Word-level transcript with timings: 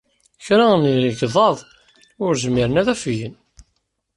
Kra 0.45 0.65
n 0.81 0.83
yegḍaḍ 1.07 1.57
ur 2.23 2.31
zmiren 2.43 2.79
ad 2.81 2.87
afgen. 2.93 3.35